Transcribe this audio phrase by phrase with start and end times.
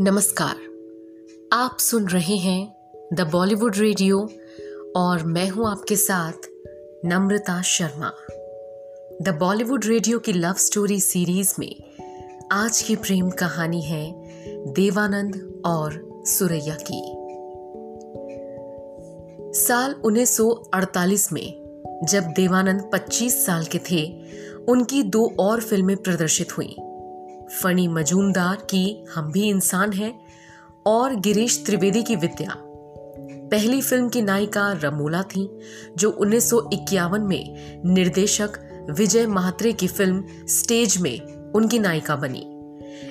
[0.00, 0.56] नमस्कार।
[1.52, 2.76] आप सुन रहे हैं
[3.12, 4.28] द बॉलीवुड रेडियो
[4.96, 6.32] और मैं हूँ आपके साथ
[7.04, 8.12] नम्रता शर्मा।
[9.22, 11.82] द बॉलीवुड रेडियो की लव स्टोरी सीरीज़ में
[12.52, 14.14] आज की प्रेम कहानी है
[14.72, 17.14] देवानंद और सुरैया की।
[19.60, 21.64] साल 1948 में
[22.04, 24.22] जब देवानंद 25 साल के थे,
[24.68, 26.83] उनकी दो और फ़िल्में प्रदर्शित हुईं।
[27.62, 30.20] फनी मजूमदार की हम भी इंसान हैं
[30.86, 32.56] और गिरीश त्रिवेदी की विद्या।
[33.50, 35.58] पहली फ़िल्म की नायिका रमोला थी,
[35.96, 38.48] जो 1951 में निर्देशक
[38.90, 41.20] विजय महात्रे की फ़िल्म स्टेज में
[41.52, 42.50] उनकी नायिका बनी।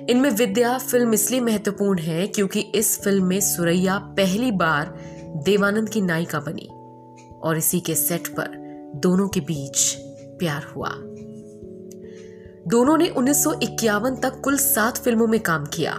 [0.09, 4.99] इनमें विद्या फ़िल्म इसलिए महत्वपूर्ण है क्योंकि इस फ़िल्म में सुरैया पहली बार
[5.45, 6.69] देवानंद की नायिका बनी
[7.41, 8.63] और इसी के सेट पर
[8.95, 9.95] दोनों के बीच
[10.39, 10.89] प्यार हुआ।
[12.67, 15.94] दोनों ने उन्नीस सौ इक्यावन तक कुल सात फ़िल्मों में काम किया।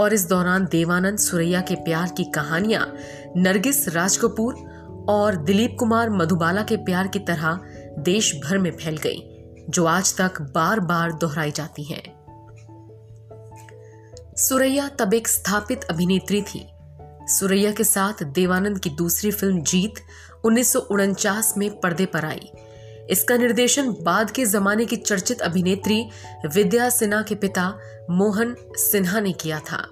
[0.00, 2.94] और इस दौरान देवानंद सुरैया के प्यार की कहानियाँ
[3.36, 4.54] नरगिस राज कपूर
[5.08, 7.60] और दिलीप कुमार मधुबाला के प्यार की तरह
[7.98, 9.22] देश भर में फैल गई,
[9.68, 12.02] जो आज तक बार बार दोहराई जाती हैं।
[14.36, 16.66] सुरैया तब एक स्थापित अभिनेत्री थी।
[17.22, 19.94] सुरैया के साथ देवानंद की दूसरी फ़िल्म जीत
[20.44, 22.50] उन्नीस सौ उनचास में पर्दे पर आई
[23.10, 26.04] इसका निर्देशन बाद के जमाने की चर्चित अभिनेत्री
[26.46, 27.66] विद्या सिन्हा के पिता
[28.10, 29.86] मोहन सिन्हा ने किया था।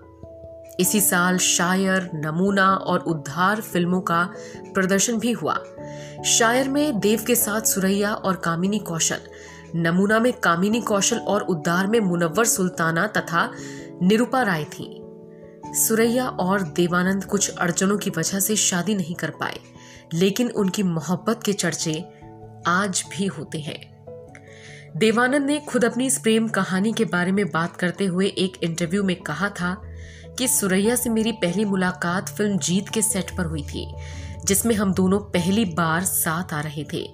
[0.80, 4.22] इसी साल शायर, नमूना और उद्धार फ़िल्मों का
[4.74, 5.54] प्रदर्शन भी हुआ।
[6.26, 9.20] शायर में देव के साथ सुरैया और कामिनी कौशल,
[9.74, 13.50] नमूना में कामिनी कौशल और उद्धार में मुनव्वर सुल्ताना तथा
[14.02, 14.96] निरुपा राय थी।
[15.76, 19.58] सुरैया और देवानंद कुछ अड़चनों की वजह से शादी नहीं कर पाए,
[20.14, 21.92] लेकिन उनकी मोहब्बत के चर्चे
[22.66, 24.00] आज भी होते हैं।
[24.96, 29.02] देवानंद ने खुद अपनी इस प्रेम कहानी के बारे में बात करते हुए एक इंटरव्यू
[29.04, 29.82] में कहा था
[30.38, 33.94] कि सुरैया से मेरी पहली मुलाकात फ़िल्म जीत के सेट पर हुई थी,
[34.44, 37.06] जिसमें हम दोनों पहली बार साथ आ रहे थे।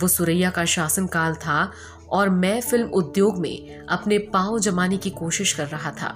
[0.00, 1.72] वो सुरैया का शासनकाल था
[2.08, 6.08] और मैं फ़िल्म उद्योग में अपने पाँव जमाने की कोशिश कर रहा था।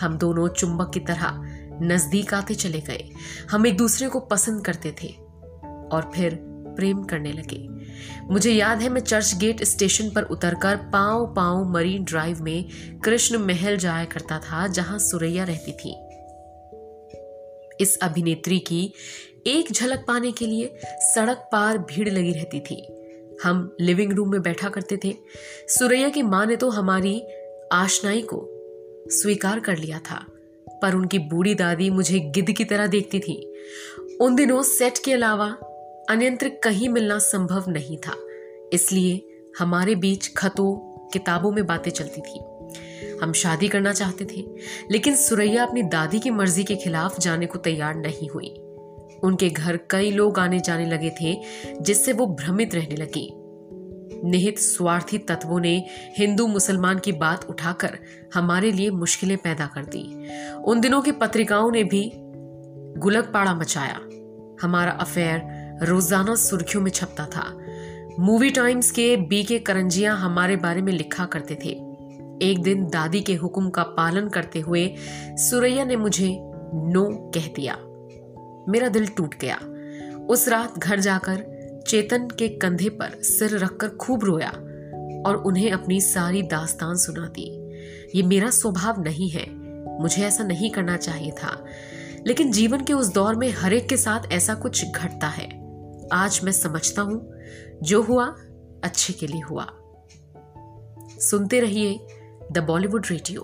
[0.00, 1.30] हम दोनों चुंबक की तरह
[1.82, 3.10] नज़दीक आते चले गए।
[3.50, 5.08] हम एक दूसरे को पसंद करते थे
[5.64, 6.38] और फिर
[6.76, 7.75] प्रेम करने लगे।
[8.30, 13.38] मुझे याद है मैं चर्च गेट स्टेशन पर उतरकर पाँव पाँव मरीन ड्राइव में कृष्ण
[13.38, 15.94] महल जाया करता था, जहाँ सुरैया रहती थी।
[17.80, 18.92] इस अभिनेत्री की
[19.46, 20.78] एक झलक पाने के लिए
[21.14, 22.86] सड़क पार भीड़ लगी रहती थी।
[23.44, 25.14] हम लिविंग रूम में बैठा करते थे।
[25.68, 27.20] सुरैया की माँ ने तो हमारी
[27.72, 28.46] आशनाई को
[29.10, 30.24] स्वीकार कर लिया था,
[30.82, 33.36] पर उनकी बूढ़ी दादी मुझे गिद्ध की तरह देखती थी।
[34.20, 35.56] उन दिनों सेट के अलावा
[36.10, 38.16] अन्यंत्र कहीं मिलना संभव नहीं था।
[38.72, 39.28] इसलिए
[39.58, 40.76] हमारे बीच खतों,
[41.08, 42.40] किताबों में बातें चलती थी।
[43.22, 44.48] हम शादी करना चाहते थे,
[44.90, 48.54] लेकिन सुरैया अपनी दादी की मर्ज़ी के खिलाफ जाने को तैयार नहीं हुई।
[49.22, 51.42] उनके घर कई लोग आने जाने लगे थे,
[51.80, 53.32] जिससे वो भ्रमित रहने लगी।
[54.24, 55.86] निहित स्वार्थी तत्वों ने
[56.18, 57.98] हिंदू मुसलमान की बात उठाकर
[58.34, 60.28] हमारे लिए मुश्किलें पैदा कर दी।
[60.64, 62.12] उन दिनों की पत्रिकाओं ने भी
[63.00, 64.00] गुलक पाड़ा मचाया।
[64.62, 67.58] हमारा अफेयर रोज़ाना सुर्खियों में छपता था।
[68.20, 71.68] मूवी टाइम्स के बी के करंजिया हमारे बारे में लिखा करते थे।
[72.42, 74.94] एक दिन दादी के हुक्म का पालन करते हुए
[75.32, 76.28] सुरैया ने मुझे
[76.74, 77.74] नो कह दिया।
[78.68, 79.58] मेरा दिल टूट गया।
[80.26, 81.56] उस रात घर जाकर
[81.88, 84.50] चेतन के कंधे पर सिर रखकर खूब रोया
[85.26, 87.72] और उन्हें अपनी सारी दास्तान सुना दी
[88.14, 89.46] ये मेरा स्वभाव नहीं है।
[90.00, 91.64] मुझे ऐसा नहीं करना चाहिए था।
[92.26, 95.55] लेकिन जीवन के उस दौर में हरेक के साथ ऐसा कुछ घटता है।
[96.12, 97.34] आज मैं समझता हूँ,
[97.82, 98.26] जो हुआ,
[98.84, 99.66] अच्छे के लिए हुआ।
[101.20, 102.06] सुनते रहिए
[102.52, 103.42] द बॉलीवुड रेडियो